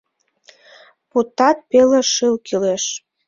[1.09, 2.83] Путат пеле шыл кӱлеш